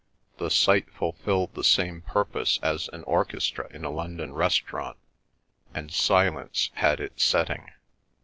[0.37, 4.97] The sight fulfilled the same purpose as an orchestra in a London restaurant,
[5.75, 7.69] and silence had its setting.